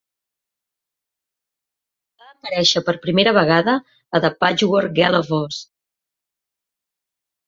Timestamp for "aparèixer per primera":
2.31-3.33